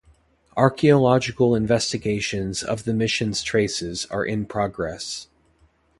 Archaeological 0.57 1.53
investigations 1.53 2.63
of 2.63 2.85
the 2.85 2.93
mission's 2.95 3.43
traces 3.43 4.07
are 4.07 4.25
in 4.25 4.47
progress. 4.47 5.27